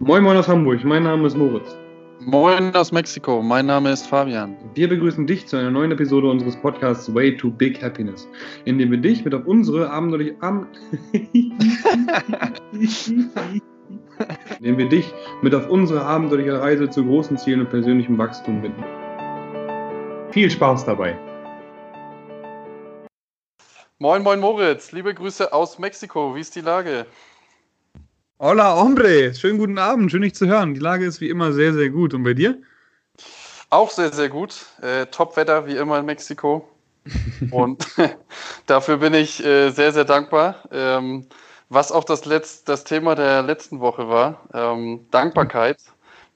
[0.00, 1.76] Moin Moin aus Hamburg, mein Name ist Moritz.
[2.20, 4.56] Moin aus Mexiko, mein Name ist Fabian.
[4.74, 8.28] Wir begrüßen dich zu einer neuen Episode unseres Podcasts Way to Big Happiness,
[8.64, 10.68] in dem wir dich mit auf unsere abenteuerliche Am
[14.60, 18.84] indem wir dich mit auf unsere abenteuerliche Reise zu großen Zielen und persönlichem Wachstum bitten.
[20.30, 21.18] Viel Spaß dabei.
[23.98, 27.04] Moin Moin Moritz, liebe Grüße aus Mexiko, wie ist die Lage?
[28.40, 29.34] Hola, hombre.
[29.34, 30.12] Schönen guten Abend.
[30.12, 30.72] Schön, dich zu hören.
[30.72, 32.14] Die Lage ist wie immer sehr, sehr gut.
[32.14, 32.56] Und bei dir?
[33.68, 34.64] Auch sehr, sehr gut.
[34.80, 36.68] Äh, Top-Wetter wie immer in Mexiko.
[37.50, 37.84] Und
[38.66, 40.62] dafür bin ich äh, sehr, sehr dankbar.
[40.70, 41.26] Ähm,
[41.68, 45.78] was auch das, Letz-, das Thema der letzten Woche war, ähm, Dankbarkeit.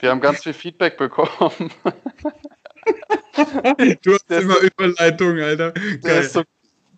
[0.00, 1.70] Wir haben ganz viel Feedback bekommen.
[4.02, 5.72] du hast der immer Überleitung, Alter.
[6.02, 6.24] Geil.
[6.24, 6.42] So,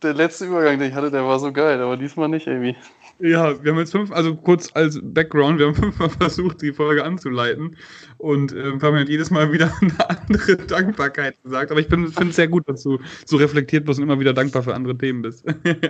[0.05, 2.77] der letzte Übergang, den ich hatte, der war so geil, aber diesmal nicht irgendwie.
[3.21, 7.05] Ja, wir haben jetzt fünf, also kurz als Background, wir haben fünfmal versucht, die Folge
[7.05, 7.77] anzuleiten
[8.19, 11.71] und äh, haben halt jedes Mal wieder eine andere Dankbarkeit gesagt.
[11.71, 14.63] Aber ich finde es sehr gut, dass du so reflektiert bist und immer wieder dankbar
[14.63, 15.45] für andere Themen bist.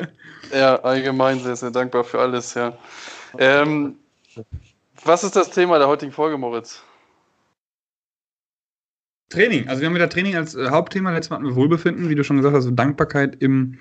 [0.52, 2.76] ja, allgemein sehr, sehr dankbar für alles, ja.
[3.38, 3.96] Ähm,
[5.04, 6.82] was ist das Thema der heutigen Folge, Moritz?
[9.28, 9.68] Training.
[9.68, 11.10] Also wir haben wieder Training als äh, Hauptthema.
[11.10, 13.78] Letztes Mal hatten wir Wohlbefinden, wie du schon gesagt hast, also Dankbarkeit im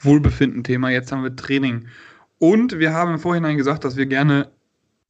[0.00, 0.90] Wohlbefinden-Thema.
[0.90, 1.86] Jetzt haben wir Training.
[2.38, 4.50] Und wir haben im Vorhinein gesagt, dass wir gerne,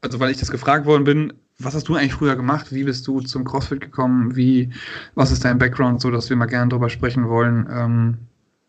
[0.01, 2.73] also weil ich das gefragt worden bin, was hast du eigentlich früher gemacht?
[2.73, 4.35] Wie bist du zum CrossFit gekommen?
[4.37, 4.71] Wie,
[5.15, 8.19] was ist dein Background, so dass wir mal gerne darüber sprechen wollen, ähm,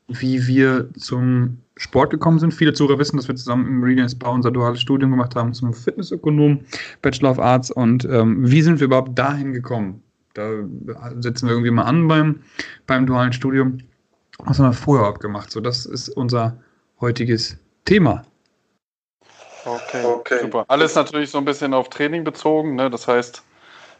[0.08, 2.54] wie wir zum Sport gekommen sind.
[2.54, 5.74] Viele Zuhörer wissen, dass wir zusammen im Meridian Spa unser duales Studium gemacht haben zum
[5.74, 6.60] Fitnessökonom,
[7.02, 7.72] Bachelor of Arts.
[7.72, 10.04] Und ähm, wie sind wir überhaupt dahin gekommen?
[10.34, 10.50] Da
[11.20, 12.44] setzen wir irgendwie mal an beim,
[12.88, 13.80] beim dualen Studium.
[14.40, 15.52] Was haben wir vorher abgemacht?
[15.52, 16.58] So, das ist unser
[17.00, 18.24] heutiges Thema.
[19.66, 20.66] Okay, okay, super.
[20.68, 22.76] Alles natürlich so ein bisschen auf Training bezogen.
[22.76, 22.90] Ne?
[22.90, 23.44] Das heißt,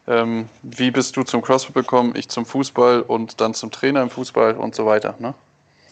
[0.06, 2.12] ähm, wie bist du zum CrossFit gekommen?
[2.16, 5.14] Ich zum Fußball und dann zum Trainer im Fußball und so weiter.
[5.18, 5.34] Ne?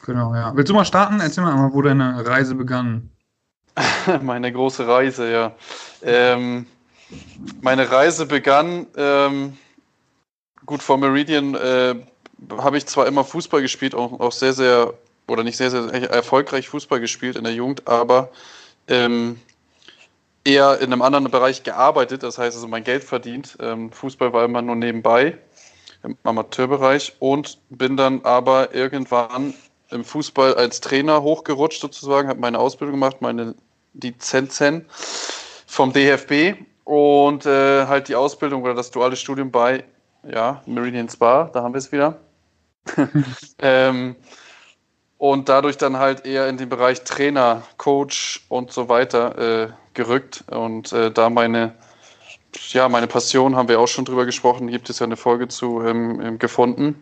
[0.04, 0.54] Genau, ja.
[0.54, 1.20] Willst du mal starten?
[1.20, 3.10] Erzähl mal, wo deine Reise begann.
[4.22, 5.52] meine große Reise, ja.
[6.02, 6.66] Ähm,
[7.62, 9.56] meine Reise begann, ähm,
[10.66, 11.94] gut, vor Meridian äh,
[12.58, 14.94] habe ich zwar immer Fußball gespielt, auch, auch, sehr, sehr,
[15.28, 18.30] oder nicht sehr, sehr erfolgreich Fußball gespielt in der Jugend, aber
[18.88, 19.40] ähm,
[20.44, 23.56] eher in einem anderen Bereich gearbeitet, das heißt also mein Geld verdient.
[23.60, 25.38] Ähm, Fußball war immer nur nebenbei
[26.02, 29.54] im Amateurbereich und bin dann aber irgendwann
[29.90, 33.54] im Fußball als Trainer hochgerutscht sozusagen, habe meine Ausbildung gemacht, meine
[33.94, 34.86] Lizenzen
[35.66, 39.84] vom DFB und äh, halt die Ausbildung oder das duale Studium bei
[40.28, 42.18] ja, Meridian Spa, da haben wir es wieder.
[43.58, 44.16] ähm,
[45.18, 50.44] und dadurch dann halt eher in den Bereich Trainer, Coach und so weiter äh, gerückt.
[50.50, 51.74] Und äh, da meine,
[52.70, 55.80] ja, meine Passion, haben wir auch schon drüber gesprochen, gibt es ja eine Folge zu
[55.82, 57.00] ähm, gefunden.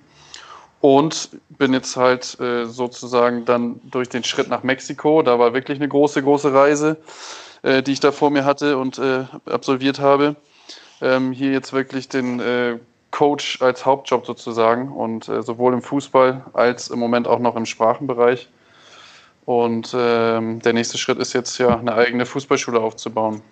[0.82, 5.78] Und bin jetzt halt äh, sozusagen dann durch den Schritt nach Mexiko, da war wirklich
[5.78, 6.96] eine große, große Reise,
[7.62, 10.36] äh, die ich da vor mir hatte und äh, absolviert habe.
[11.02, 12.78] Ähm, hier jetzt wirklich den äh,
[13.10, 17.66] Coach als Hauptjob sozusagen und äh, sowohl im Fußball als im Moment auch noch im
[17.66, 18.48] Sprachenbereich.
[19.44, 23.42] Und ähm, der nächste Schritt ist jetzt ja eine eigene Fußballschule aufzubauen.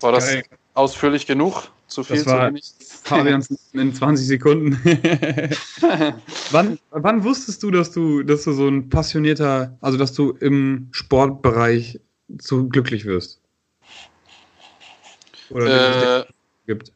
[0.00, 0.44] War das Geil.
[0.74, 1.68] ausführlich genug?
[1.86, 2.64] Zu viel, das war zu wenig?
[3.04, 4.80] Fabians in 20 Sekunden.
[6.50, 10.88] wann, wann wusstest du, dass du, dass du so ein passionierter, also dass du im
[10.90, 12.00] Sportbereich
[12.40, 13.40] so glücklich wirst?
[15.50, 16.24] Oder äh,
[16.66, 16.92] gibt?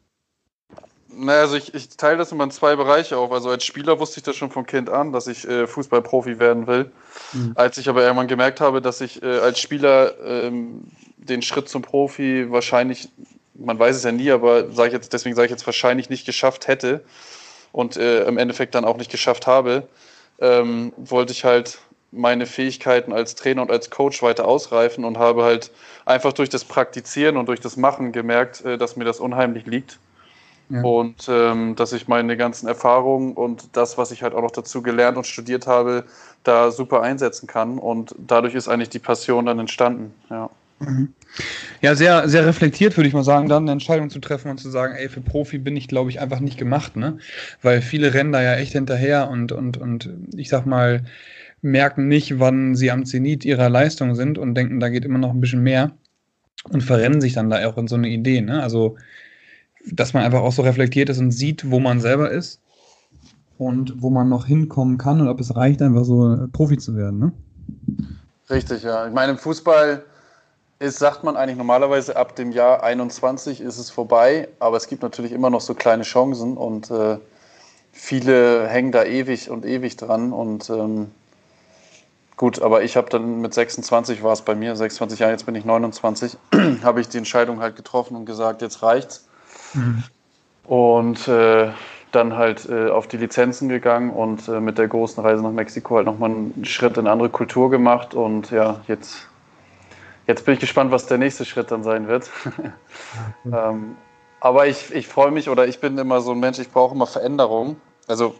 [1.12, 3.32] Naja, also ich, ich teile das immer in zwei Bereiche auf.
[3.32, 6.66] Also als Spieler wusste ich das schon von Kind an, dass ich äh, Fußballprofi werden
[6.66, 6.90] will.
[7.32, 7.52] Mhm.
[7.54, 10.82] Als ich aber irgendwann gemerkt habe, dass ich äh, als Spieler ähm,
[11.16, 13.08] den Schritt zum Profi wahrscheinlich,
[13.54, 16.26] man weiß es ja nie, aber sag ich jetzt, deswegen sage ich jetzt wahrscheinlich nicht
[16.26, 17.04] geschafft hätte
[17.72, 19.88] und äh, im Endeffekt dann auch nicht geschafft habe,
[20.40, 21.78] ähm, wollte ich halt
[22.12, 25.70] meine Fähigkeiten als Trainer und als Coach weiter ausreifen und habe halt
[26.06, 29.98] einfach durch das Praktizieren und durch das Machen gemerkt, äh, dass mir das unheimlich liegt
[30.70, 30.82] ja.
[30.82, 34.82] Und ähm, dass ich meine ganzen Erfahrungen und das, was ich halt auch noch dazu
[34.82, 36.04] gelernt und studiert habe,
[36.44, 37.78] da super einsetzen kann.
[37.78, 40.14] Und dadurch ist eigentlich die Passion dann entstanden.
[40.30, 40.50] Ja.
[40.78, 41.12] Mhm.
[41.82, 44.70] Ja, sehr, sehr reflektiert, würde ich mal sagen, dann eine Entscheidung zu treffen und zu
[44.70, 47.18] sagen, ey, für Profi bin ich, glaube ich, einfach nicht gemacht, ne?
[47.62, 51.04] Weil viele rennen da ja echt hinterher und, und, und ich sag mal,
[51.62, 55.30] merken nicht, wann sie am Zenit ihrer Leistung sind und denken, da geht immer noch
[55.30, 55.92] ein bisschen mehr
[56.70, 58.62] und verrennen sich dann da auch in so eine Idee, ne?
[58.62, 58.96] Also
[59.86, 62.60] dass man einfach auch so reflektiert ist und sieht, wo man selber ist
[63.58, 67.18] und wo man noch hinkommen kann und ob es reicht, einfach so Profi zu werden.
[67.18, 67.32] Ne?
[68.48, 69.06] Richtig, ja.
[69.06, 70.02] Ich meine, im Fußball
[70.78, 75.02] ist, sagt man eigentlich normalerweise, ab dem Jahr 21 ist es vorbei, aber es gibt
[75.02, 77.18] natürlich immer noch so kleine Chancen und äh,
[77.92, 81.10] viele hängen da ewig und ewig dran und ähm,
[82.36, 85.54] gut, aber ich habe dann mit 26 war es bei mir, 26 Jahre, jetzt bin
[85.54, 86.38] ich 29,
[86.82, 89.26] habe ich die Entscheidung halt getroffen und gesagt, jetzt reicht's.
[89.74, 90.02] Mhm.
[90.64, 91.70] Und äh,
[92.12, 95.96] dann halt äh, auf die Lizenzen gegangen und äh, mit der großen Reise nach Mexiko
[95.96, 99.28] halt nochmal einen Schritt in eine andere Kultur gemacht und ja, jetzt,
[100.26, 102.30] jetzt bin ich gespannt, was der nächste Schritt dann sein wird.
[103.52, 103.96] ähm,
[104.40, 107.06] aber ich, ich freue mich oder ich bin immer so ein Mensch, ich brauche immer
[107.06, 107.76] Veränderung.
[108.08, 108.34] Also,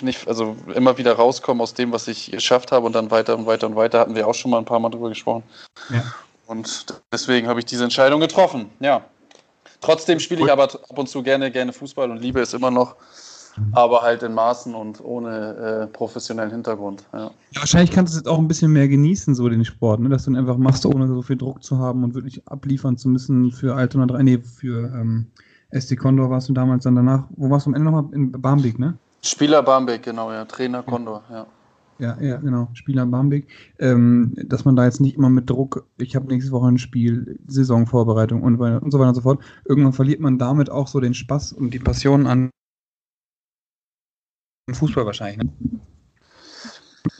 [0.00, 3.46] nicht, also immer wieder rauskommen aus dem, was ich geschafft habe und dann weiter und
[3.46, 5.42] weiter und weiter, hatten wir auch schon mal ein paar Mal drüber gesprochen.
[5.88, 6.02] Ja.
[6.46, 9.02] Und deswegen habe ich diese Entscheidung getroffen, ja.
[9.80, 12.96] Trotzdem spiele ich aber ab und zu gerne, gerne Fußball und liebe es immer noch,
[13.72, 17.04] aber halt in Maßen und ohne äh, professionellen Hintergrund.
[17.12, 17.24] Ja.
[17.24, 17.30] ja.
[17.60, 20.08] wahrscheinlich kannst du es jetzt auch ein bisschen mehr genießen, so den Sport, ne?
[20.08, 23.08] dass du ihn einfach machst, ohne so viel Druck zu haben und wirklich abliefern zu
[23.08, 25.26] müssen für Altona 3, nee, für ähm,
[25.70, 27.24] SD Condor warst du damals dann danach.
[27.30, 28.12] Wo warst du am Ende nochmal?
[28.14, 28.96] In Barmbek, ne?
[29.22, 30.44] Spieler Barmbek, genau, ja.
[30.44, 31.36] Trainer Condor, ja.
[31.36, 31.46] Ja,
[31.98, 32.68] ja, genau.
[32.74, 33.48] Spieler Bambik.
[33.78, 37.38] Ähm, dass man da jetzt nicht immer mit Druck, ich habe nächste Woche ein Spiel,
[37.46, 39.42] Saisonvorbereitung und, und so weiter und so fort.
[39.64, 42.50] Irgendwann verliert man damit auch so den Spaß und die Passion an
[44.74, 45.52] Fußball wahrscheinlich, ne?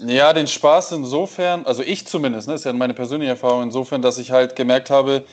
[0.01, 4.19] Ja, den Spaß insofern, also ich zumindest, ne, ist ja meine persönliche Erfahrung insofern, dass
[4.19, 5.25] ich halt gemerkt habe,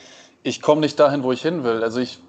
[0.42, 1.82] ich komme nicht dahin, wo ich hin will.
[1.82, 2.22] Also ich,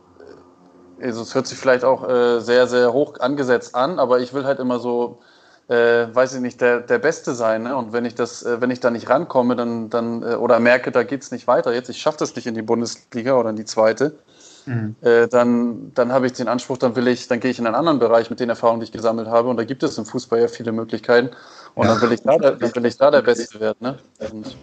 [1.01, 4.45] also es hört sich vielleicht auch äh, sehr, sehr hoch angesetzt an, aber ich will
[4.45, 5.19] halt immer so
[5.67, 7.63] äh, weiß ich nicht, der, der Beste sein.
[7.63, 7.75] Ne?
[7.75, 10.91] Und wenn ich das, äh, wenn ich da nicht rankomme, dann, dann äh, oder merke,
[10.91, 13.57] da geht es nicht weiter, jetzt, ich schaffe das nicht in die Bundesliga oder in
[13.57, 14.17] die zweite,
[14.65, 14.95] mhm.
[15.01, 17.75] äh, dann, dann habe ich den Anspruch, dann will ich, dann gehe ich in einen
[17.75, 19.49] anderen Bereich mit den Erfahrungen, die ich gesammelt habe.
[19.49, 21.31] Und da gibt es im Fußball ja viele Möglichkeiten.
[21.75, 21.93] Und ja.
[21.93, 23.77] dann will ich da, dann will ich da der Beste werden.
[23.81, 23.97] Ne?
[24.31, 24.57] Und,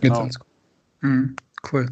[0.00, 0.28] genau.
[1.00, 1.36] Mhm.
[1.70, 1.88] Cool.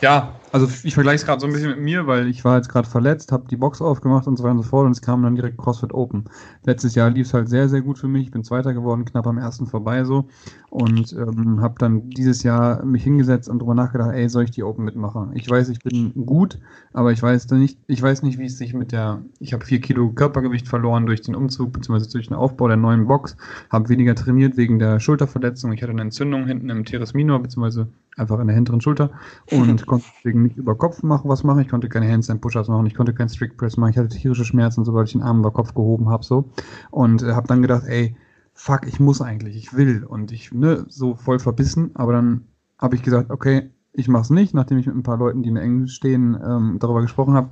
[0.00, 2.68] Ja, also ich vergleiche es gerade so ein bisschen mit mir, weil ich war jetzt
[2.68, 5.22] gerade verletzt, habe die Box aufgemacht und so weiter und so fort und es kam
[5.22, 6.24] dann direkt CrossFit Open.
[6.64, 8.24] Letztes Jahr lief es halt sehr, sehr gut für mich.
[8.24, 10.28] Ich bin Zweiter geworden, knapp am ersten vorbei so
[10.70, 14.62] und ähm, habe dann dieses Jahr mich hingesetzt und darüber nachgedacht, ey, soll ich die
[14.62, 15.32] Open mitmachen?
[15.34, 16.58] Ich weiß, ich bin gut,
[16.92, 19.80] aber ich weiß nicht, ich weiß nicht, wie es sich mit der, ich habe vier
[19.80, 22.10] Kilo Körpergewicht verloren durch den Umzug bzw.
[22.12, 23.36] durch den Aufbau der neuen Box,
[23.70, 25.72] habe weniger trainiert wegen der Schulterverletzung.
[25.72, 27.86] Ich hatte eine Entzündung hinten im Teres Minor bzw.
[28.16, 29.10] einfach in der hinteren Schulter
[29.50, 31.60] und konnte deswegen nicht über Kopf machen, was machen.
[31.60, 33.90] Ich konnte keine Handstand Push-Ups machen, ich konnte keinen Strict Press machen.
[33.90, 36.50] Ich hatte tierische Schmerzen, sobald ich den Arm über Kopf gehoben habe so
[36.90, 38.16] und äh, habe dann gedacht, ey,
[38.54, 42.46] fuck, ich muss eigentlich, ich will und ich ne so voll verbissen, aber dann
[42.78, 45.62] habe ich gesagt, okay, ich mach's nicht, nachdem ich mit ein paar Leuten, die mir
[45.62, 47.50] eng stehen, ähm, darüber gesprochen habe,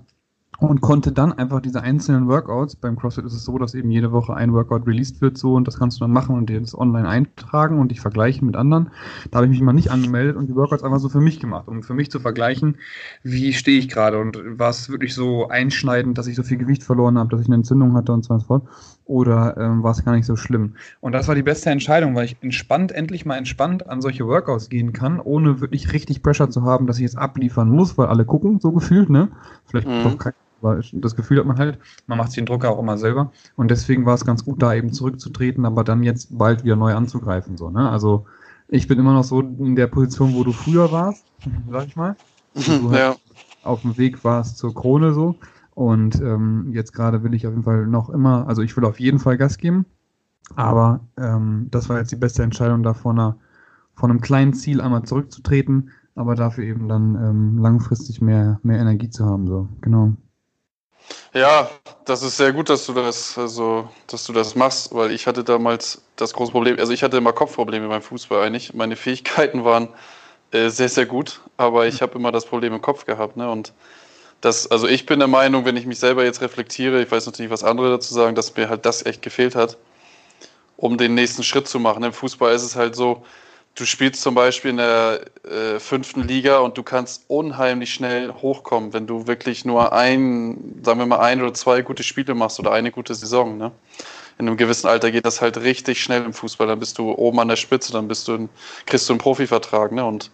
[0.69, 4.12] und konnte dann einfach diese einzelnen Workouts, beim CrossFit ist es so, dass eben jede
[4.12, 6.76] Woche ein Workout released wird so und das kannst du dann machen und dir das
[6.76, 8.90] online eintragen und dich vergleichen mit anderen.
[9.31, 11.69] Da habe ich mich mal nicht angemeldet und die Workouts einfach so für mich gemacht,
[11.69, 12.76] um für mich zu vergleichen,
[13.22, 16.82] wie stehe ich gerade und war es wirklich so einschneidend, dass ich so viel Gewicht
[16.82, 18.64] verloren habe, dass ich eine Entzündung hatte und so fort
[19.05, 20.75] oder ähm, war es gar nicht so schlimm.
[21.00, 24.69] Und das war die beste Entscheidung, weil ich entspannt, endlich mal entspannt an solche Workouts
[24.69, 28.25] gehen kann, ohne wirklich richtig Pressure zu haben, dass ich jetzt abliefern muss, weil alle
[28.25, 29.28] gucken, so gefühlt, ne?
[29.66, 30.02] Vielleicht mhm.
[30.05, 30.32] doch kein
[30.64, 33.32] aber das Gefühl hat man halt, man macht sich den Drucker auch immer selber.
[33.56, 36.94] Und deswegen war es ganz gut, da eben zurückzutreten, aber dann jetzt bald wieder neu
[36.94, 37.56] anzugreifen.
[37.56, 37.90] So, ne?
[37.90, 38.26] Also
[38.69, 41.25] ich bin immer noch so in der Position, wo du früher warst,
[41.70, 42.16] sag ich mal.
[42.55, 43.16] Du halt ja.
[43.64, 45.34] auf dem Weg warst zur Krone so.
[45.75, 49.00] Und ähm, jetzt gerade will ich auf jeden Fall noch immer, also ich will auf
[49.00, 49.87] jeden Fall Gas geben.
[50.54, 53.37] Aber ähm, das war jetzt die beste Entscheidung, da von, einer,
[53.94, 59.11] von einem kleinen Ziel einmal zurückzutreten, aber dafür eben dann ähm, langfristig mehr, mehr Energie
[59.11, 59.49] zu haben.
[59.49, 60.12] So, genau.
[61.32, 61.68] Ja,
[62.04, 65.42] das ist sehr gut, dass du das, also, dass du das machst, weil ich hatte
[65.44, 68.75] damals das große Problem, also ich hatte immer Kopfprobleme beim Fußball eigentlich.
[68.75, 69.88] Meine Fähigkeiten waren
[70.52, 73.37] äh, sehr, sehr gut, aber ich habe immer das Problem im Kopf gehabt.
[73.37, 73.50] Ne?
[73.50, 73.73] Und
[74.40, 77.50] das, also ich bin der Meinung, wenn ich mich selber jetzt reflektiere, ich weiß natürlich,
[77.50, 79.76] was andere dazu sagen, dass mir halt das echt gefehlt hat,
[80.76, 82.04] um den nächsten Schritt zu machen.
[82.04, 83.25] Im Fußball ist es halt so,
[83.75, 88.93] du spielst zum Beispiel in der äh, fünften Liga und du kannst unheimlich schnell hochkommen,
[88.93, 92.73] wenn du wirklich nur ein, sagen wir mal, ein oder zwei gute Spiele machst oder
[92.73, 93.59] eine gute Saison.
[93.59, 93.73] Ne?
[94.38, 96.66] In einem gewissen Alter geht das halt richtig schnell im Fußball.
[96.66, 98.49] Dann bist du oben an der Spitze, dann bist du ein,
[98.87, 99.93] kriegst du einen Profivertrag.
[99.93, 100.04] Ne?
[100.04, 100.31] Und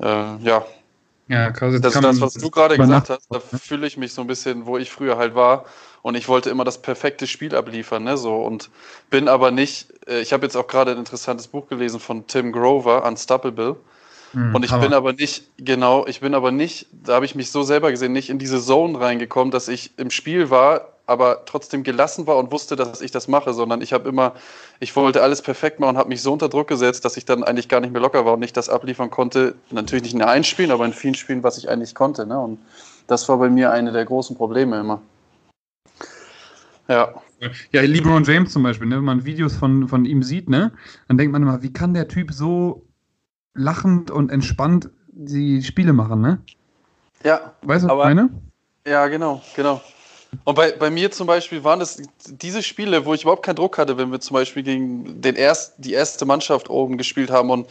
[0.00, 0.64] äh, ja,
[1.28, 4.66] ja, das, das, was du gerade gesagt hast, da fühle ich mich so ein bisschen,
[4.66, 5.64] wo ich früher halt war.
[6.02, 8.36] Und ich wollte immer das perfekte Spiel abliefern, ne, so.
[8.36, 8.70] Und
[9.08, 12.52] bin aber nicht, äh, ich habe jetzt auch gerade ein interessantes Buch gelesen von Tim
[12.52, 13.76] Grover, Unstoppable.
[14.32, 14.82] Mhm, und ich Hammer.
[14.82, 18.12] bin aber nicht, genau, ich bin aber nicht, da habe ich mich so selber gesehen,
[18.12, 22.50] nicht in diese Zone reingekommen, dass ich im Spiel war, aber trotzdem gelassen war und
[22.50, 24.34] wusste, dass ich das mache, sondern ich habe immer,
[24.80, 27.44] ich wollte alles perfekt machen und habe mich so unter Druck gesetzt, dass ich dann
[27.44, 29.54] eigentlich gar nicht mehr locker war und nicht das abliefern konnte.
[29.70, 32.26] Natürlich nicht in allen Spielen, aber in vielen Spielen, was ich eigentlich konnte.
[32.26, 32.38] Ne?
[32.38, 32.58] Und
[33.08, 35.02] das war bei mir eine der großen Probleme immer.
[36.88, 37.14] Ja.
[37.72, 38.96] Ja, LeBron James zum Beispiel, ne?
[38.96, 40.72] wenn man Videos von, von ihm sieht, ne?
[41.08, 42.86] dann denkt man immer, wie kann der Typ so
[43.54, 46.40] lachend und entspannt die Spiele machen, ne?
[47.24, 47.52] Ja.
[47.62, 48.30] Weißt du, was ich meine?
[48.86, 49.80] Ja, genau, genau.
[50.44, 53.76] Und bei, bei mir zum Beispiel waren es diese Spiele, wo ich überhaupt keinen Druck
[53.76, 57.68] hatte, wenn wir zum Beispiel gegen den erst, die erste Mannschaft oben gespielt haben und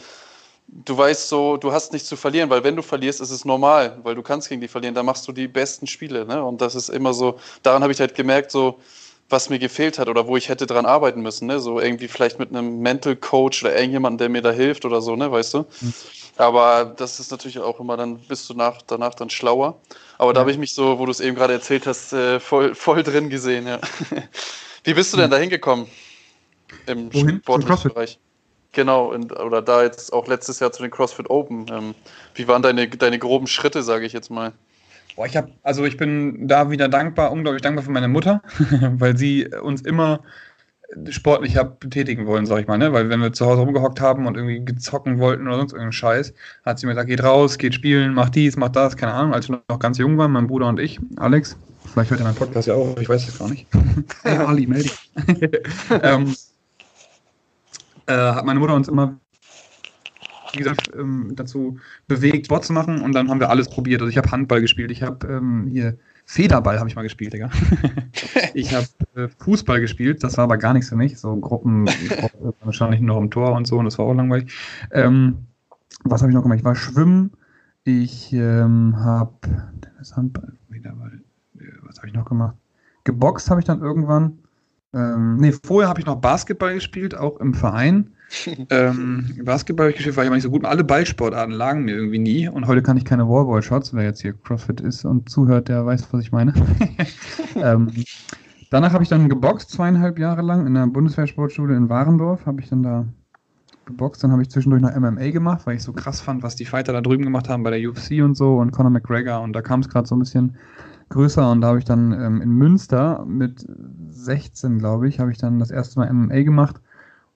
[0.68, 3.98] du weißt so, du hast nichts zu verlieren, weil wenn du verlierst, ist es normal,
[4.04, 6.24] weil du kannst gegen die verlieren, dann machst du die besten Spiele.
[6.24, 6.42] Ne?
[6.42, 8.78] Und das ist immer so, daran habe ich halt gemerkt, so,
[9.28, 11.46] was mir gefehlt hat oder wo ich hätte dran arbeiten müssen.
[11.46, 11.58] Ne?
[11.58, 15.16] So irgendwie vielleicht mit einem Mental Coach oder irgendjemandem, der mir da hilft oder so,
[15.16, 15.58] ne, weißt du?
[15.80, 15.94] Mhm.
[16.36, 19.78] Aber das ist natürlich auch immer, dann bist du nach, danach dann schlauer.
[20.18, 20.34] Aber ja.
[20.34, 23.02] da habe ich mich so, wo du es eben gerade erzählt hast, äh, voll, voll
[23.02, 23.80] drin gesehen, ja.
[24.84, 25.86] Wie bist du denn da hingekommen?
[26.86, 28.18] Im Sportbereich?
[28.72, 31.66] Genau, und, oder da jetzt auch letztes Jahr zu den CrossFit Open.
[31.70, 31.94] Ähm,
[32.34, 34.52] wie waren deine, deine groben Schritte, sage ich jetzt mal?
[35.16, 38.42] Boah, ich habe, also ich bin da wieder dankbar, unglaublich dankbar für meine Mutter,
[38.92, 40.20] weil sie uns immer
[41.08, 42.92] sportlich habe betätigen wollen, sag ich mal, ne?
[42.92, 46.34] Weil wenn wir zu Hause rumgehockt haben und irgendwie gezocken wollten oder sonst irgendeinen Scheiß,
[46.64, 49.48] hat sie mir gesagt, geht raus, geht spielen, mach dies, mach das, keine Ahnung, als
[49.48, 51.56] wir noch ganz jung waren, mein Bruder und ich, Alex,
[51.92, 53.66] vielleicht hört er meinen Podcast ja auch, ich weiß es gar nicht.
[54.22, 55.10] hey Ali, melde dich.
[56.02, 56.34] ähm,
[58.06, 59.18] äh, hat meine Mutter uns immer
[60.52, 61.78] wie gesagt, ähm, dazu
[62.08, 64.00] bewegt, Sport zu machen und dann haben wir alles probiert.
[64.00, 67.50] Also ich habe Handball gespielt, ich habe ähm, hier Federball habe ich mal gespielt, Digga.
[68.54, 71.18] ich habe äh, Fußball gespielt, das war aber gar nichts für mich.
[71.18, 71.86] So Gruppen,
[72.64, 74.52] wahrscheinlich nur im Tor und so, und das war auch langweilig.
[74.92, 75.38] Ähm,
[76.04, 76.58] was habe ich noch gemacht?
[76.58, 77.32] Ich war schwimmen.
[77.84, 79.32] Ich ähm, habe
[80.14, 81.20] Handball, Federball,
[81.58, 82.56] äh, was habe ich noch gemacht?
[83.04, 84.38] Geboxt habe ich dann irgendwann.
[84.94, 88.10] Ähm, nee, vorher habe ich noch Basketball gespielt, auch im Verein
[88.70, 90.64] ähm, Basketball habe ich gespielt, war ich aber nicht so gut.
[90.64, 92.48] Alle Ballsportarten lagen mir irgendwie nie.
[92.48, 93.94] Und heute kann ich keine Wallball-Shots.
[93.94, 96.54] Wer jetzt hier CrossFit ist und zuhört, der weiß, was ich meine.
[97.56, 97.90] ähm,
[98.70, 102.46] danach habe ich dann geboxt, zweieinhalb Jahre lang in der Bundeswehrsportschule in Warendorf.
[102.46, 103.06] Habe ich dann da
[103.84, 104.24] geboxt.
[104.24, 106.92] Dann habe ich zwischendurch noch MMA gemacht, weil ich so krass fand, was die Fighter
[106.92, 109.40] da drüben gemacht haben bei der UFC und so und Conor McGregor.
[109.40, 110.56] Und da kam es gerade so ein bisschen
[111.10, 113.66] größer und da habe ich dann ähm, in Münster mit
[114.08, 116.80] 16, glaube ich, habe ich dann das erste Mal MMA gemacht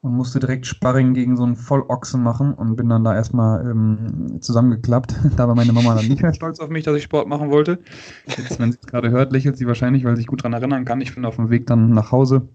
[0.06, 4.40] und musste direkt Sparring gegen so einen Vollochsen machen und bin dann da erstmal ähm,
[4.40, 5.14] zusammengeklappt.
[5.36, 7.80] Da war meine Mama dann nicht mehr stolz auf mich, dass ich Sport machen wollte.
[8.26, 10.84] Jetzt, wenn sie es gerade hört, lächelt sie wahrscheinlich, weil sie sich gut daran erinnern
[10.84, 11.00] kann.
[11.00, 12.48] Ich bin auf dem Weg dann nach Hause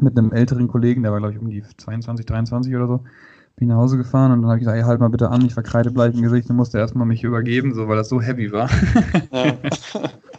[0.00, 3.04] mit einem älteren Kollegen, der war glaube ich um die 22, 23 oder so.
[3.56, 5.54] Bin nach Hause gefahren und dann habe ich gesagt, ey, halt mal bitte an, ich
[5.56, 8.70] war kreidebleich im Gesicht und musste erstmal mich übergeben, so weil das so heavy war.
[9.30, 9.52] Ja.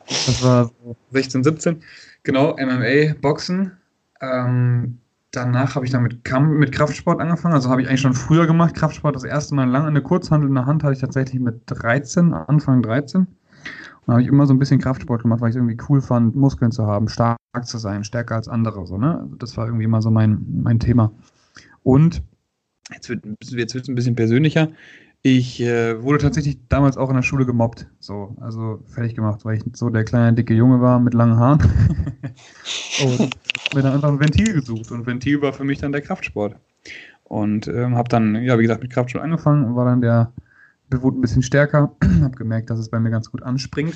[0.08, 1.84] das war so 16, 17.
[2.24, 3.74] Genau, MMA, Boxen.
[4.22, 4.98] Ähm,
[5.32, 7.54] danach habe ich dann mit, mit Kraftsport angefangen.
[7.54, 8.76] Also habe ich eigentlich schon früher gemacht.
[8.76, 12.34] Kraftsport das erste Mal lang eine Kurzhandel in der Hand hatte ich tatsächlich mit 13,
[12.34, 13.28] Anfang 13.
[14.06, 16.36] Und habe ich immer so ein bisschen Kraftsport gemacht, weil ich es irgendwie cool fand,
[16.36, 18.88] Muskeln zu haben, stark zu sein, stärker als andere.
[18.88, 19.20] So, ne?
[19.20, 21.12] Also das war irgendwie immer so mein, mein Thema.
[21.84, 22.24] Und
[22.92, 24.70] jetzt wird es jetzt ein bisschen persönlicher.
[25.22, 27.88] Ich äh, wurde tatsächlich damals auch in der Schule gemobbt.
[28.00, 31.60] So, also fertig gemacht, weil ich so der kleine, dicke Junge war mit langen Haaren.
[33.04, 33.30] und
[33.76, 34.92] mir dann einfach ein Ventil gesucht.
[34.92, 36.56] Und Ventil war für mich dann der Kraftsport.
[37.26, 40.32] Und ähm, habe dann, ja, wie gesagt, mit Kraftsport angefangen, war dann der
[40.90, 43.96] Bewut ein bisschen stärker, habe gemerkt, dass es bei mir ganz gut anspringt.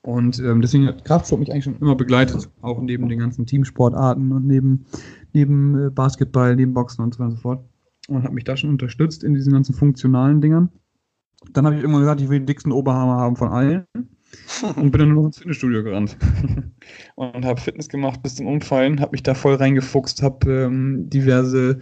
[0.00, 4.32] Und ähm, deswegen hat Kraftsport mich eigentlich schon immer begleitet, auch neben den ganzen Teamsportarten
[4.32, 4.86] und neben,
[5.34, 7.64] neben äh, Basketball, neben Boxen und so weiter und so fort
[8.08, 10.70] und habe mich da schon unterstützt in diesen ganzen funktionalen Dingern.
[11.52, 13.86] Dann habe ich irgendwann gesagt, ich will den dicksten Oberhammer haben von allen
[14.76, 16.16] und bin dann nur noch ins Fitnessstudio gerannt
[17.16, 21.80] und habe Fitness gemacht bis zum Umfallen, habe mich da voll reingefuchst, habe ähm, diverse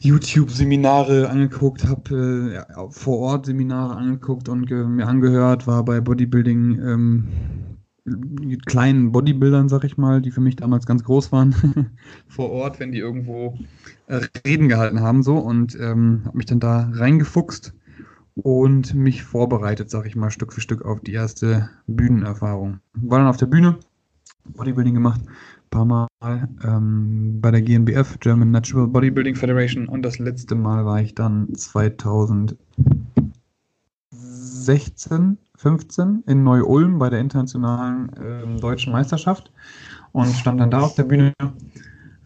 [0.00, 6.80] YouTube-Seminare angeguckt, habe äh, ja, vor Ort Seminare angeguckt und mir angehört, war bei Bodybuilding
[6.80, 7.28] ähm,
[8.66, 11.54] kleinen Bodybuildern, sag ich mal, die für mich damals ganz groß waren,
[12.28, 13.58] vor Ort, wenn die irgendwo
[14.06, 17.74] äh, Reden gehalten haben, so und ähm, habe mich dann da reingefuchst
[18.36, 22.80] und mich vorbereitet, sag ich mal, Stück für Stück auf die erste Bühnenerfahrung.
[22.94, 23.78] War dann auf der Bühne,
[24.44, 26.08] Bodybuilding gemacht, ein paar Mal
[26.64, 31.48] ähm, bei der GNBF, German Natural Bodybuilding Federation und das letzte Mal war ich dann
[34.38, 39.50] 2016 15 in Neu-Ulm bei der internationalen äh, deutschen Meisterschaft
[40.12, 41.32] und stand dann da auf der Bühne,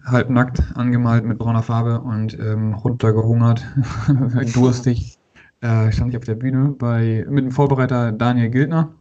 [0.04, 3.64] halb nackt, angemalt mit brauner Farbe und ähm, runtergehungert,
[4.54, 5.18] durstig.
[5.62, 8.92] Äh, stand ich auf der Bühne bei, mit dem Vorbereiter Daniel Gildner.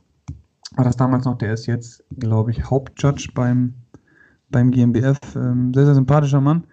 [0.75, 3.73] War das damals noch, der ist jetzt, glaube ich, Hauptjudge beim
[4.51, 5.17] beim GmbF.
[5.35, 6.65] Ähm, sehr, sehr sympathischer Mann.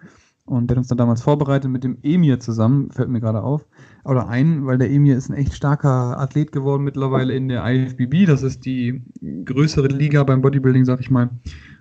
[0.45, 3.65] Und der hat uns dann damals vorbereitet mit dem Emir zusammen, fällt mir gerade auf.
[4.03, 8.25] Oder ein, weil der Emir ist ein echt starker Athlet geworden mittlerweile in der IFBB.
[8.25, 9.01] Das ist die
[9.45, 11.29] größere Liga beim Bodybuilding, sag ich mal.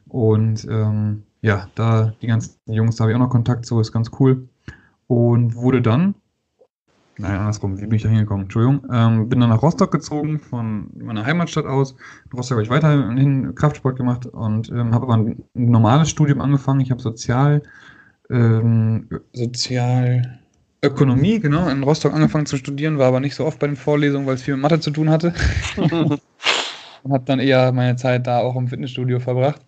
[0.09, 3.93] Und ähm, ja, da die ganzen Jungs, da habe ich auch noch Kontakt zu, ist
[3.93, 4.49] ganz cool.
[5.07, 6.15] Und wurde dann,
[7.17, 8.45] nein, andersrum, wie bin ich da hingekommen?
[8.45, 11.93] Entschuldigung, ähm, bin dann nach Rostock gezogen, von meiner Heimatstadt aus.
[11.93, 16.81] In Rostock habe ich weiterhin Kraftsport gemacht und ähm, habe aber ein normales Studium angefangen.
[16.81, 17.63] Ich habe Sozial,
[18.31, 19.09] ähm,
[20.81, 24.27] Sozialökonomie, genau, in Rostock angefangen zu studieren, war aber nicht so oft bei den Vorlesungen,
[24.27, 25.35] weil es viel mit Mathe zu tun hatte.
[25.77, 29.61] und habe dann eher meine Zeit da auch im Fitnessstudio verbracht.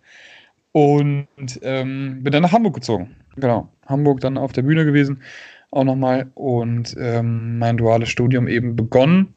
[0.71, 1.27] Und
[1.63, 3.13] ähm, bin dann nach Hamburg gezogen.
[3.35, 3.69] Genau.
[3.87, 5.21] Hamburg dann auf der Bühne gewesen,
[5.69, 6.31] auch nochmal.
[6.33, 9.33] Und ähm, mein duales Studium eben begonnen,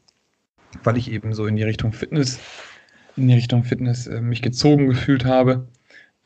[0.85, 2.39] weil ich eben so in die Richtung Fitness,
[3.17, 5.67] in die Richtung Fitness äh, mich gezogen gefühlt habe.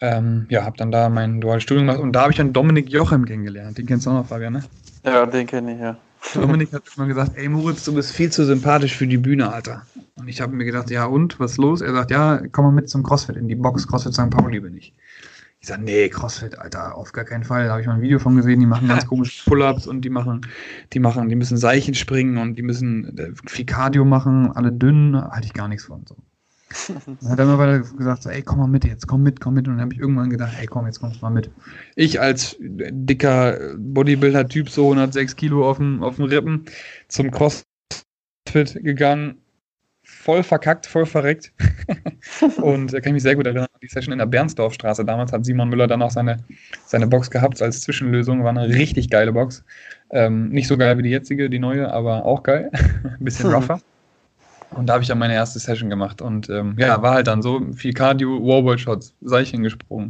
[0.01, 2.91] Ähm, ja, habe dann da mein duales Studium gemacht und da habe ich dann Dominik
[2.91, 3.79] Jochem kennengelernt.
[3.79, 4.63] Den kennst du auch noch, Fabian, ne?
[5.05, 5.97] Ja, den kenne ich, ja.
[6.35, 9.87] Dominik hat immer gesagt, ey Moritz, du bist viel zu sympathisch für die Bühne, Alter.
[10.17, 11.81] Und ich habe mir gedacht, ja und, was ist los?
[11.81, 14.31] Er sagt, ja, komm mal mit zum CrossFit, in die Box CrossFit St.
[14.31, 14.95] Pauli bin ich.
[15.61, 17.65] Ich sage, nee, CrossFit, Alter, auf gar keinen Fall.
[17.65, 20.11] Da habe ich mal ein Video von gesehen, die machen ganz komische Pull-Ups und die
[20.11, 20.47] machen,
[20.93, 25.17] die machen, die müssen Seichen springen und die müssen äh, viel Cardio machen, alle dünn,
[25.17, 26.05] halte ich gar nichts von.
[26.07, 26.17] So.
[26.89, 29.55] Dann hat er immer weiter gesagt, so, ey, komm mal mit jetzt, komm mit, komm
[29.55, 29.67] mit.
[29.69, 31.51] Und dann habe ich irgendwann gedacht, ey, komm, jetzt kommst du mal mit.
[31.97, 36.67] Ich als dicker Bodybuilder-Typ, so 106 Kilo auf dem, auf dem Rippen,
[37.09, 37.65] zum CrossFit
[38.85, 39.39] gegangen,
[40.03, 41.53] voll verkackt, voll verreckt.
[42.63, 45.05] und da kann ich mich sehr gut erinnern die Session in der Bernsdorfstraße.
[45.05, 46.39] Damals hat Simon Müller dann auch seine,
[46.87, 48.45] seine Box gehabt als Zwischenlösung.
[48.45, 49.65] War eine richtig geile Box.
[50.11, 52.71] Ähm, nicht so geil wie die jetzige, die neue, aber auch geil.
[52.73, 53.81] Ein bisschen rougher.
[54.71, 56.21] Und da habe ich dann meine erste Session gemacht.
[56.21, 60.09] Und ähm, ja, war halt dann so viel Cardio, Wallball-Shots, Seilchen gesprungen,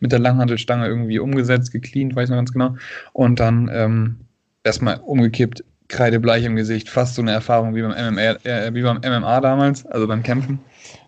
[0.00, 2.76] mit der Langhantelstange irgendwie umgesetzt, gecleant, weiß noch ganz genau.
[3.12, 4.16] Und dann ähm,
[4.64, 8.98] erstmal umgekippt, kreidebleich im Gesicht, fast so eine Erfahrung wie beim MMA, äh, wie beim
[8.98, 10.60] MMA damals, also beim Kämpfen.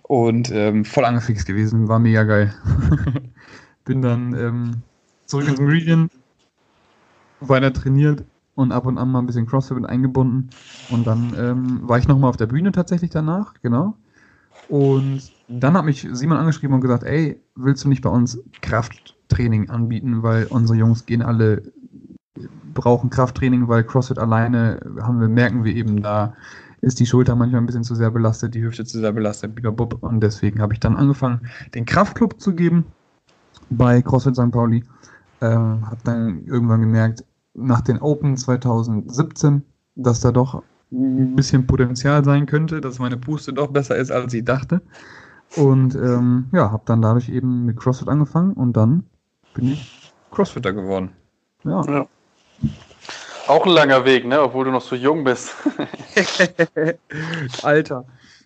[0.02, 2.52] Und ähm, voll angefixt gewesen, war mega geil.
[3.84, 4.82] Bin dann ähm,
[5.26, 6.10] zurück ins Meridian,
[7.40, 10.50] weiter trainiert, und ab und an mal ein bisschen CrossFit mit eingebunden.
[10.90, 13.96] Und dann ähm, war ich nochmal auf der Bühne tatsächlich danach, genau.
[14.68, 19.68] Und dann hat mich Simon angeschrieben und gesagt, ey, willst du nicht bei uns Krafttraining
[19.68, 21.62] anbieten, weil unsere Jungs gehen alle,
[22.74, 26.34] brauchen Krafttraining, weil CrossFit alleine haben wir, merken wir eben, da
[26.82, 30.20] ist die Schulter manchmal ein bisschen zu sehr belastet, die Hüfte zu sehr belastet, und
[30.20, 31.40] deswegen habe ich dann angefangen,
[31.74, 32.86] den Kraftclub zu geben
[33.70, 34.50] bei CrossFit St.
[34.50, 34.84] Pauli.
[35.42, 39.62] Ähm, habe dann irgendwann gemerkt, nach den Open 2017,
[39.96, 44.34] dass da doch ein bisschen Potenzial sein könnte, dass meine Puste doch besser ist, als
[44.34, 44.82] ich dachte.
[45.56, 49.04] Und ähm, ja, habe dann dadurch eben mit CrossFit angefangen und dann
[49.54, 51.10] bin ich Crossfitter geworden.
[51.64, 51.82] Ja.
[51.82, 52.06] ja.
[53.48, 54.40] Auch ein langer Weg, ne?
[54.40, 55.54] Obwohl du noch so jung bist.
[57.62, 58.04] Alter.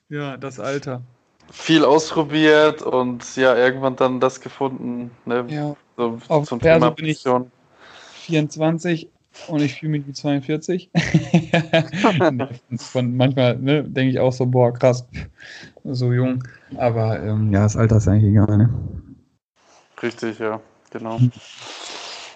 [0.09, 1.03] Ja, das Alter.
[1.51, 5.11] Viel ausprobiert und ja, irgendwann dann das gefunden.
[5.27, 5.45] Ne?
[5.49, 5.77] Ja.
[5.97, 7.21] So, Auf zum Perso Thema bin ich
[8.25, 9.09] 24
[9.49, 10.91] und ich fühle mich wie 42.
[12.79, 15.07] Von manchmal ne, denke ich auch so, boah, krass,
[15.85, 16.43] so jung.
[16.77, 18.71] Aber ähm, ja, das Alter ist eigentlich egal, ne?
[20.03, 20.61] Richtig, ja,
[20.91, 21.19] genau.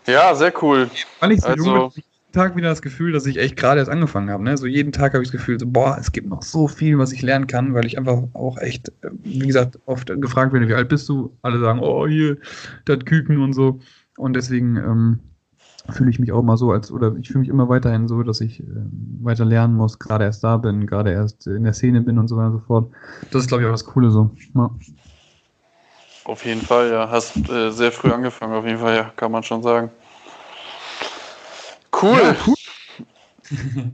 [0.07, 0.91] Ja, sehr cool.
[1.21, 3.81] Weil ich so also, jung bin, jeden Tag wieder das Gefühl, dass ich echt gerade
[3.81, 4.43] erst angefangen habe.
[4.43, 4.57] Ne?
[4.57, 7.13] So jeden Tag habe ich das Gefühl, so, boah, es gibt noch so viel, was
[7.13, 10.89] ich lernen kann, weil ich einfach auch echt, wie gesagt, oft gefragt werde, wie alt
[10.89, 11.37] bist du?
[11.43, 12.37] Alle sagen, oh, hier,
[12.85, 13.81] das Küken und so.
[14.17, 15.21] Und deswegen, ähm,
[15.91, 18.41] fühle ich mich auch mal so, als oder ich fühle mich immer weiterhin so, dass
[18.41, 18.65] ich äh,
[19.23, 22.37] weiter lernen muss, gerade erst da bin, gerade erst in der Szene bin und so
[22.37, 22.91] weiter und so fort.
[23.31, 24.31] Das ist, glaube ich, auch das Coole so.
[24.55, 24.71] Ja.
[26.25, 27.09] Auf jeden Fall, ja.
[27.11, 29.91] Hast äh, sehr früh angefangen, auf jeden Fall, ja, kann man schon sagen.
[32.01, 32.19] Cool.
[32.23, 32.55] Ja, cool.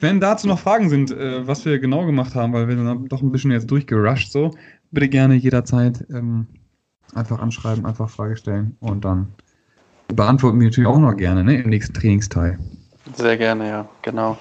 [0.00, 3.22] Wenn dazu noch Fragen sind, äh, was wir genau gemacht haben, weil wir dann doch
[3.22, 4.52] ein bisschen jetzt durchgerusht, so,
[4.90, 6.46] bitte gerne jederzeit ähm,
[7.14, 9.28] einfach anschreiben, einfach Frage stellen und dann
[10.12, 12.58] beantworten wir natürlich auch noch gerne ne, im nächsten Trainingsteil.
[13.14, 14.38] Sehr gerne, ja, genau.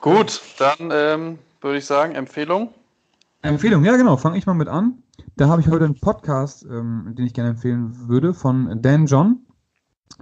[0.00, 2.72] Gut, dann ähm, würde ich sagen, Empfehlung.
[3.42, 5.02] Empfehlung, ja genau, fange ich mal mit an.
[5.36, 9.40] Da habe ich heute einen Podcast, ähm, den ich gerne empfehlen würde, von Dan John,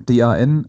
[0.00, 0.68] D-A-N-J-O-H-N.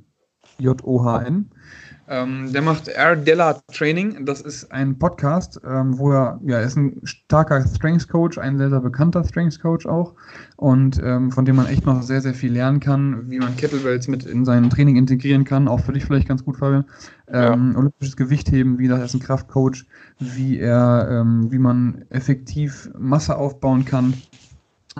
[2.11, 4.25] Ähm, der macht Air Della Training.
[4.25, 8.71] Das ist ein Podcast, ähm, wo er, ja, ist ein starker Strengths Coach, ein sehr,
[8.71, 10.15] sehr bekannter Strengths Coach auch.
[10.55, 14.07] Und ähm, von dem man echt noch sehr, sehr viel lernen kann, wie man Kettlebells
[14.07, 15.67] mit in sein Training integrieren kann.
[15.67, 16.85] Auch für dich vielleicht ganz gut, Fabian.
[17.27, 17.77] Ähm, ja.
[17.79, 19.85] Olympisches Gewichtheben, wie das ist ein Kraftcoach,
[20.17, 24.15] wie er, ähm, wie man effektiv Masse aufbauen kann.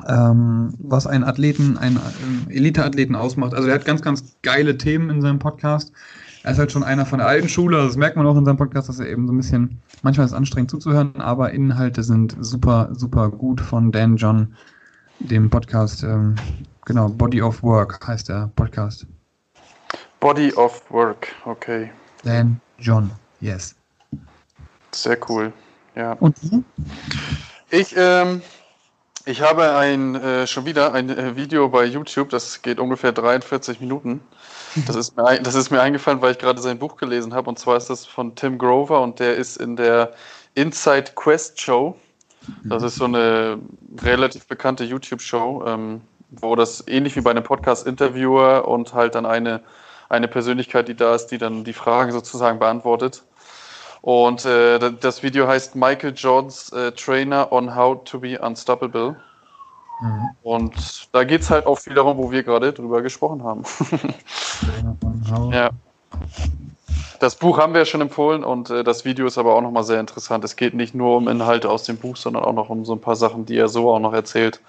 [0.08, 3.54] ähm, was einen Athleten, einen ähm, Elite-Athleten ausmacht.
[3.54, 5.91] Also er hat ganz, ganz geile Themen in seinem Podcast.
[6.43, 8.45] Er ist halt schon einer von der alten Schule, also das merkt man auch in
[8.45, 12.02] seinem Podcast, dass er eben so ein bisschen, manchmal ist es anstrengend zuzuhören, aber Inhalte
[12.02, 14.56] sind super, super gut von Dan John,
[15.19, 16.36] dem Podcast, ähm,
[16.86, 19.06] genau, Body of Work heißt der Podcast.
[20.21, 21.91] Body of Work, okay.
[22.23, 23.75] Dan John, yes.
[24.91, 25.52] Sehr cool,
[25.95, 26.13] ja.
[26.13, 26.63] Und du?
[27.69, 28.41] Ich, ähm,
[29.25, 33.82] ich habe ein, äh, schon wieder ein äh, Video bei YouTube, das geht ungefähr 43
[33.82, 34.21] Minuten.
[34.88, 37.50] Das ist, mir, das ist mir eingefallen, weil ich gerade sein Buch gelesen habe.
[37.50, 40.14] Und zwar ist das von Tim Grover und der ist in der
[40.56, 41.96] Inside Quest Show.
[42.64, 43.60] Das ist so eine
[44.02, 49.26] relativ bekannte YouTube-Show, ähm, wo das ähnlich wie bei einem Podcast Interviewer und halt dann
[49.26, 49.62] eine,
[50.10, 53.24] eine Persönlichkeit, die da ist, die dann die Fragen sozusagen beantwortet.
[54.02, 59.18] Und äh, das Video heißt Michael Jordans äh, Trainer on How to Be Unstoppable.
[60.02, 60.30] Mhm.
[60.44, 63.64] Und da geht es halt auch viel darum, wo wir gerade drüber gesprochen haben.
[65.52, 65.72] ja.
[67.20, 69.84] Das Buch haben wir ja schon empfohlen und äh, das Video ist aber auch nochmal
[69.84, 70.44] sehr interessant.
[70.46, 73.02] Es geht nicht nur um Inhalte aus dem Buch, sondern auch noch um so ein
[73.02, 74.62] paar Sachen, die er so auch noch erzählt.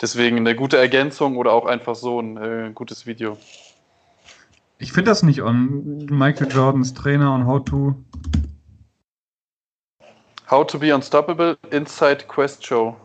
[0.00, 3.36] Deswegen eine gute Ergänzung oder auch einfach so ein äh, gutes Video.
[4.78, 7.94] Ich finde das nicht on Michael Jordans Trainer on How to
[10.50, 12.96] How to be Unstoppable Inside Quest Show.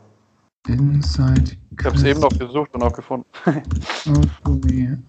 [0.67, 3.25] Inside Ich habe es eben noch gesucht und auch gefunden.
[4.05, 4.99] Unstoppable.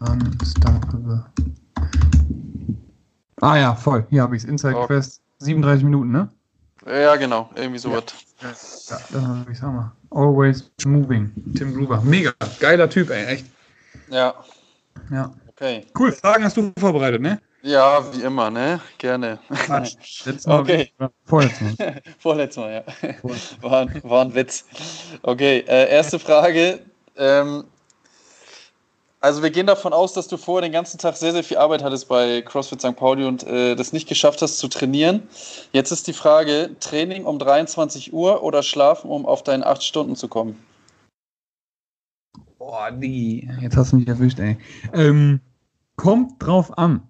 [3.41, 4.07] Ah ja, voll.
[4.11, 4.49] Hier habe ich es.
[4.49, 4.87] Inside oh.
[4.87, 5.23] Quest.
[5.39, 6.29] 37 Minuten, ne?
[6.87, 7.51] Ja, genau.
[7.55, 8.03] Irgendwie so ja.
[8.41, 8.89] was.
[8.91, 9.93] Ja, das habe ich mal.
[10.11, 11.33] Always moving.
[11.57, 12.01] Tim Gruber.
[12.03, 12.33] Mega.
[12.61, 13.25] Geiler Typ, ey.
[13.27, 13.47] Echt.
[14.09, 14.35] Ja.
[15.11, 15.33] Ja.
[15.49, 15.87] Okay.
[15.99, 16.13] Cool.
[16.13, 17.41] Fragen hast du vorbereitet, ne?
[17.65, 18.79] Ja, wie immer, ne?
[18.99, 19.39] Gerne.
[19.79, 20.93] Letztes Mal okay.
[21.25, 22.03] Vorletztes Mal.
[22.19, 23.13] Vorletztes Mal, ja.
[23.63, 24.67] War, war ein Witz.
[25.23, 26.81] Okay, äh, erste Frage.
[27.17, 27.65] Ähm,
[29.19, 31.83] also wir gehen davon aus, dass du vorher den ganzen Tag sehr, sehr viel Arbeit
[31.83, 32.97] hattest bei CrossFit St.
[32.97, 35.23] Pauli und äh, das nicht geschafft hast zu trainieren.
[35.73, 40.17] Jetzt ist die Frage, Training um 23 Uhr oder Schlafen, um auf deine 8 Stunden
[40.17, 40.63] zu kommen?
[42.59, 43.49] Boah, die.
[43.63, 44.59] Jetzt hast du mich erwischt, ey.
[44.93, 45.41] Ähm,
[45.97, 47.09] kommt drauf an.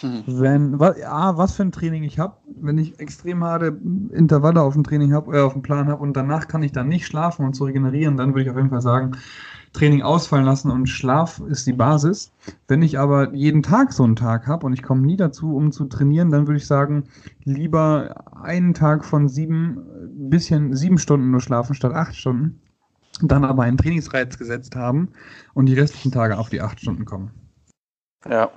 [0.00, 0.24] Hm.
[0.26, 3.78] Wenn, was, ja, was für ein Training ich habe, wenn ich extrem harte
[4.10, 6.88] Intervalle auf dem Training habe, äh, auf dem Plan habe und danach kann ich dann
[6.88, 9.12] nicht schlafen und zu regenerieren, dann würde ich auf jeden Fall sagen,
[9.72, 12.32] Training ausfallen lassen und Schlaf ist die Basis.
[12.68, 15.72] Wenn ich aber jeden Tag so einen Tag habe und ich komme nie dazu, um
[15.72, 17.04] zu trainieren, dann würde ich sagen,
[17.44, 19.78] lieber einen Tag von sieben,
[20.28, 22.60] bisschen sieben Stunden nur schlafen statt acht Stunden,
[23.20, 25.10] dann aber einen Trainingsreiz gesetzt haben
[25.54, 27.30] und die restlichen Tage auf die acht Stunden kommen.
[28.28, 28.50] Ja,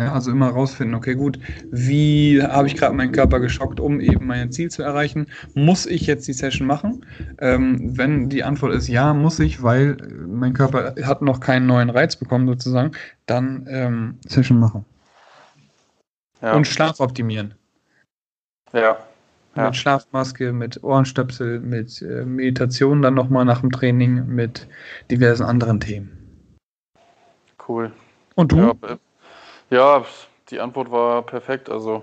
[0.00, 1.38] ja, also immer rausfinden, okay, gut,
[1.70, 5.26] wie habe ich gerade meinen Körper geschockt, um eben mein Ziel zu erreichen?
[5.52, 7.04] Muss ich jetzt die Session machen?
[7.38, 11.90] Ähm, wenn die Antwort ist ja, muss ich, weil mein Körper hat noch keinen neuen
[11.90, 12.92] Reiz bekommen sozusagen,
[13.26, 14.86] dann ähm, Session machen.
[16.40, 16.54] Ja.
[16.54, 17.54] Und Schlaf optimieren.
[18.72, 18.96] Ja.
[19.54, 19.66] ja.
[19.66, 24.66] Mit Schlafmaske, mit Ohrenstöpsel, mit äh, Meditation dann nochmal nach dem Training, mit
[25.10, 26.16] diversen anderen Themen.
[27.68, 27.92] Cool.
[28.34, 28.56] Und du?
[28.56, 28.98] Ja,
[29.70, 30.04] ja,
[30.50, 31.70] die Antwort war perfekt.
[31.70, 32.02] Also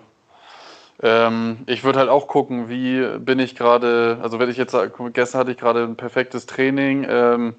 [1.01, 4.75] ähm, ich würde halt auch gucken, wie bin ich gerade, also wenn ich jetzt
[5.13, 7.55] gestern hatte ich gerade ein perfektes Training, ähm,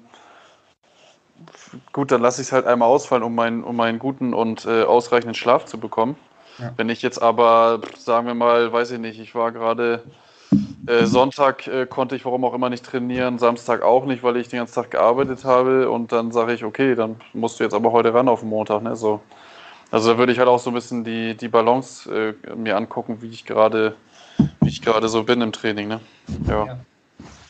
[1.93, 4.83] gut, dann lasse ich es halt einmal ausfallen, um meinen, um meinen guten und äh,
[4.83, 6.17] ausreichenden Schlaf zu bekommen.
[6.57, 6.73] Ja.
[6.75, 10.03] Wenn ich jetzt aber, sagen wir mal, weiß ich nicht, ich war gerade
[10.87, 14.49] äh, Sonntag äh, konnte ich warum auch immer nicht trainieren, Samstag auch nicht, weil ich
[14.49, 17.93] den ganzen Tag gearbeitet habe und dann sage ich, okay, dann musst du jetzt aber
[17.93, 18.95] heute ran auf den Montag, ne?
[18.97, 19.21] So.
[19.91, 23.21] Also da würde ich halt auch so ein bisschen die, die Balance äh, mir angucken,
[23.21, 23.95] wie ich gerade,
[24.61, 25.87] wie ich gerade so bin im Training.
[25.87, 25.99] Ne?
[26.47, 26.65] Ja.
[26.65, 26.79] ja.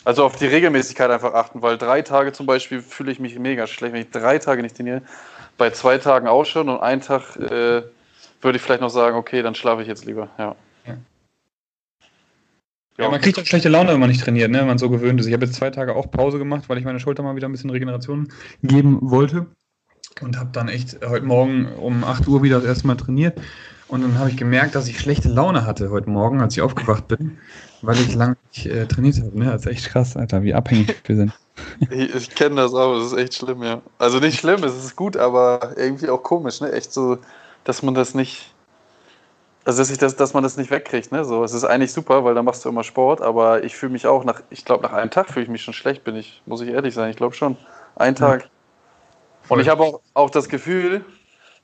[0.05, 3.67] Also auf die Regelmäßigkeit einfach achten, weil drei Tage zum Beispiel fühle ich mich mega
[3.67, 5.01] schlecht, wenn ich drei Tage nicht trainiere.
[5.57, 7.83] Bei zwei Tagen auch schon und einen Tag äh,
[8.41, 10.29] würde ich vielleicht noch sagen, okay, dann schlafe ich jetzt lieber.
[10.37, 10.55] Ja.
[10.87, 10.97] ja.
[12.97, 14.59] Ja, man kriegt auch schlechte Laune, wenn man nicht trainiert, ne?
[14.59, 15.27] wenn man so gewöhnt ist.
[15.27, 17.51] Ich habe jetzt zwei Tage auch Pause gemacht, weil ich meine Schulter mal wieder ein
[17.51, 18.31] bisschen Regeneration
[18.63, 19.47] geben wollte
[20.21, 23.39] und habe dann echt heute Morgen um 8 Uhr wieder das erste Mal trainiert.
[23.89, 27.07] Und dann habe ich gemerkt, dass ich schlechte Laune hatte heute Morgen, als ich aufgewacht
[27.07, 27.39] bin,
[27.81, 29.37] weil ich lange nicht äh, trainiert habe.
[29.37, 29.45] Ne?
[29.45, 31.33] Das ist echt krass, Alter, wie abhängig wir sind.
[31.89, 33.81] Ich, ich kenne das auch, das ist echt schlimm, ja.
[33.97, 36.71] Also nicht schlimm, es ist gut, aber irgendwie auch komisch, ne?
[36.71, 37.17] Echt so,
[37.65, 38.53] dass man das nicht.
[39.65, 41.25] Also dass, ich das, dass man das nicht wegkriegt, ne?
[41.25, 44.07] So, es ist eigentlich super, weil da machst du immer Sport, aber ich fühle mich
[44.07, 46.61] auch nach, ich glaube, nach einem Tag fühle ich mich schon schlecht, bin ich, muss
[46.61, 47.57] ich ehrlich sein, ich glaube schon.
[47.95, 48.49] Ein Tag.
[49.49, 51.03] Und ich habe auch, auch das Gefühl,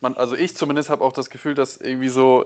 [0.01, 2.45] man, also ich zumindest habe auch das Gefühl, dass irgendwie so,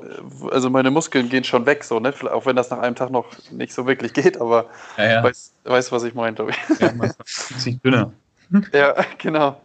[0.52, 2.14] also meine Muskeln gehen schon weg, so, ne?
[2.32, 5.24] Auch wenn das nach einem Tag noch nicht so wirklich geht, aber Ja, ja.
[5.24, 6.80] weißt, weißt was ich meine, glaube ich.
[6.80, 8.14] ja man ist sich dünner.
[8.74, 9.62] ja, genau.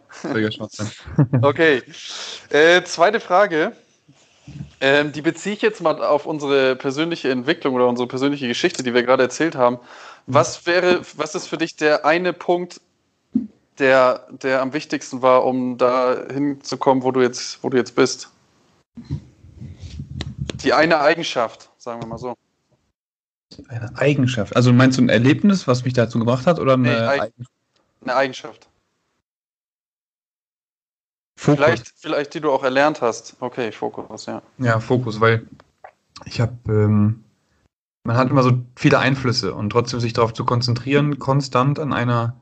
[1.41, 1.81] Okay.
[2.49, 3.71] Äh, zweite Frage.
[4.79, 8.93] Ähm, die beziehe ich jetzt mal auf unsere persönliche Entwicklung oder unsere persönliche Geschichte, die
[8.93, 9.79] wir gerade erzählt haben.
[10.27, 12.79] Was wäre, was ist für dich der eine Punkt,
[13.79, 18.29] der, der am wichtigsten war, um da hinzukommen, wo du jetzt, wo du jetzt bist?
[20.63, 22.35] Die eine Eigenschaft, sagen wir mal so.
[23.67, 24.55] Eine Eigenschaft.
[24.55, 27.51] Also meinst du ein Erlebnis, was mich dazu gebracht hat, oder eine Nee, Eig- Eigenschaft?
[28.01, 28.67] Eine Eigenschaft.
[31.37, 31.63] Fokus?
[31.63, 33.35] Vielleicht, vielleicht, die du auch erlernt hast.
[33.39, 34.41] Okay, Fokus, ja.
[34.57, 35.47] Ja, Fokus, weil
[36.25, 37.23] ich habe, ähm,
[38.03, 42.35] man hat immer so viele Einflüsse und trotzdem sich darauf zu konzentrieren, konstant an einer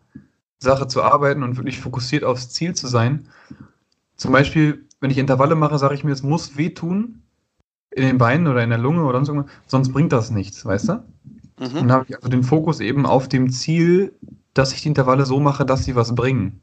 [0.64, 3.28] Sache zu arbeiten und wirklich fokussiert aufs Ziel zu sein.
[4.18, 7.24] Zum Beispiel, wenn ich Intervalle mache, sage ich mir, es muss wehtun
[7.92, 10.90] in den Beinen oder in der Lunge oder sonst irgendwas, sonst bringt das nichts, weißt
[10.90, 10.94] du?
[10.94, 11.04] Und
[11.60, 11.88] Mhm.
[11.88, 14.14] dann habe ich also den Fokus eben auf dem Ziel,
[14.54, 16.62] dass ich die Intervalle so mache, dass sie was bringen.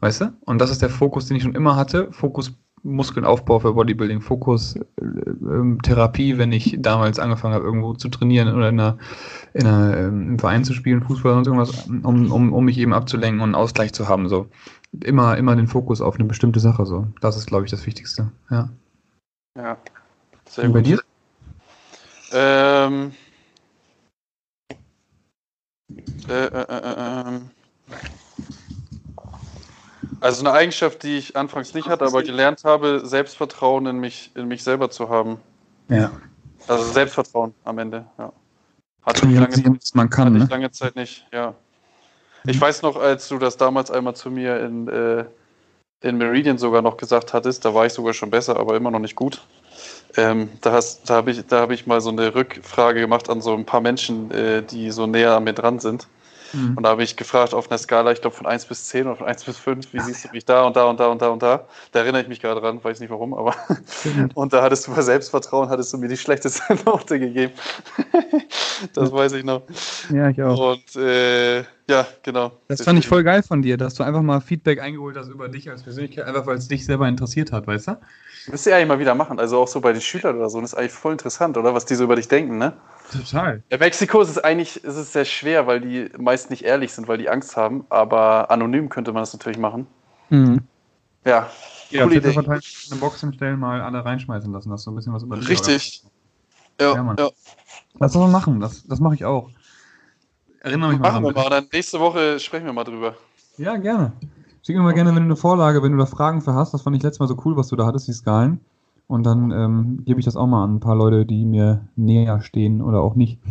[0.00, 0.32] Weißt du?
[0.42, 2.12] Und das ist der Fokus, den ich schon immer hatte.
[2.12, 8.08] Fokus Muskelaufbau für Bodybuilding, Fokus äh, ähm, Therapie, wenn ich damals angefangen habe, irgendwo zu
[8.08, 8.98] trainieren oder in einer,
[9.54, 12.78] in einer, ähm, im Verein zu spielen, Fußball oder sonst irgendwas, um, um, um mich
[12.78, 14.28] eben abzulenken und einen Ausgleich zu haben.
[14.28, 14.46] So.
[15.02, 16.86] Immer, immer den Fokus auf eine bestimmte Sache.
[16.86, 17.06] So.
[17.20, 18.30] Das ist, glaube ich, das Wichtigste.
[18.50, 18.68] Ja.
[19.56, 19.78] Ja.
[20.46, 20.88] Sehr Und bei gut.
[20.88, 21.00] dir?
[22.32, 23.12] Ähm.
[26.28, 27.50] Äh, äh, äh, ähm.
[30.20, 34.48] Also eine Eigenschaft, die ich anfangs nicht hatte, aber gelernt habe, Selbstvertrauen in mich, in
[34.48, 35.38] mich selber zu haben.
[35.88, 36.10] Ja.
[36.66, 38.32] Also Selbstvertrauen am Ende, ja.
[39.04, 40.48] Hatte ich lange, man kann, hatte ich ne?
[40.50, 41.54] lange Zeit nicht, ja.
[42.46, 45.24] Ich weiß noch, als du das damals einmal zu mir in, äh,
[46.02, 48.98] in Meridian sogar noch gesagt hattest, da war ich sogar schon besser, aber immer noch
[48.98, 49.42] nicht gut.
[50.16, 53.40] Ähm, da hast- da habe ich, da hab ich mal so eine Rückfrage gemacht an
[53.40, 56.06] so ein paar Menschen, äh, die so näher an mir dran sind.
[56.54, 56.76] Mhm.
[56.76, 59.16] Und da habe ich gefragt auf einer Skala, ich glaube von 1 bis 10 oder
[59.16, 61.28] von 1 bis 5, wie siehst du mich da und da und da und da
[61.28, 61.66] und da?
[61.92, 63.54] Da erinnere ich mich gerade dran, weiß nicht warum, aber.
[64.34, 67.52] Und da hattest du bei Selbstvertrauen, hattest du mir die schlechteste Note gegeben.
[68.92, 69.62] das weiß ich noch.
[70.10, 72.52] Ja, ich Und äh, ja, genau.
[72.68, 75.48] Das fand ich voll geil von dir, dass du einfach mal Feedback eingeholt hast über
[75.48, 77.98] dich als Persönlichkeit, einfach weil es dich selber interessiert hat, weißt du?
[78.50, 79.38] Müsst ihr eigentlich mal wieder machen.
[79.38, 80.60] Also auch so bei den Schülern oder so.
[80.60, 81.74] Das ist eigentlich voll interessant, oder?
[81.74, 82.74] Was die so über dich denken, ne?
[83.12, 83.62] Total.
[83.68, 87.06] In Mexiko ist es eigentlich ist es sehr schwer, weil die meist nicht ehrlich sind,
[87.06, 87.84] weil die Angst haben.
[87.90, 89.86] Aber anonym könnte man das natürlich machen.
[90.30, 90.62] Mhm.
[91.24, 91.48] Ja,
[91.90, 92.30] Ja, Coole Idee.
[92.30, 92.40] Idee.
[92.40, 96.02] eine Box hinstellen, mal alle reinschmeißen lassen, dass so ein bisschen was über Richtig.
[96.80, 97.16] ja, Ja, Mann.
[97.18, 97.28] ja.
[98.00, 99.50] Lass das mal machen, das, das mache ich auch.
[100.60, 101.44] Erinnere mich Machen mal wir dran.
[101.44, 101.50] mal.
[101.50, 103.14] Dann nächste Woche sprechen wir mal drüber.
[103.58, 104.12] Ja, gerne.
[104.66, 106.72] Schick mir mal gerne, wenn du eine Vorlage, wenn du da Fragen für hast.
[106.74, 108.60] Das fand ich letztes Mal so cool, was du da hattest, die Skalen.
[109.06, 112.40] Und dann ähm, gebe ich das auch mal an ein paar Leute, die mir näher
[112.42, 113.38] stehen oder auch nicht.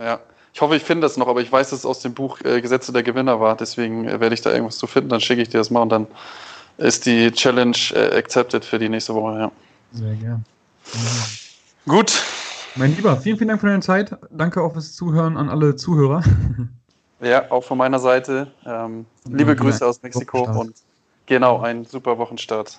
[0.00, 0.20] Ja.
[0.54, 2.60] Ich hoffe, ich finde das noch, aber ich weiß, dass es aus dem Buch äh,
[2.60, 3.56] Gesetze der Gewinner war.
[3.56, 5.08] Deswegen äh, werde ich da irgendwas zu finden.
[5.08, 6.06] Dann schicke ich dir das mal und dann
[6.78, 9.38] ist die Challenge äh, accepted für die nächste Woche.
[9.38, 9.52] Ja.
[9.92, 10.44] Sehr gern.
[11.86, 12.22] Gut.
[12.76, 14.16] Mein Lieber, vielen, vielen Dank für deine Zeit.
[14.30, 16.22] Danke auch fürs Zuhören an alle Zuhörer.
[17.20, 18.46] Ja, auch von meiner Seite.
[18.64, 20.74] Ähm, liebe Ja, Grüße aus Mexiko und
[21.26, 22.78] genau, einen super Wochenstart.